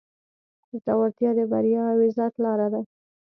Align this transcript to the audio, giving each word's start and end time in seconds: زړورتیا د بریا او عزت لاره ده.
زړورتیا 0.83 1.29
د 1.37 1.41
بریا 1.51 1.81
او 1.91 1.97
عزت 2.05 2.33
لاره 2.43 2.67
ده. 2.73 2.81